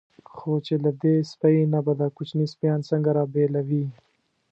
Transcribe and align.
خو 0.35 0.51
چې 0.65 0.73
له 0.83 0.91
دې 1.01 1.15
سپۍ 1.31 1.57
نه 1.73 1.79
به 1.85 1.93
دا 2.01 2.07
کوچني 2.15 2.45
سپیان 2.53 2.79
څنګه 2.89 3.09
را 3.17 3.23
بېلوي. 3.33 3.85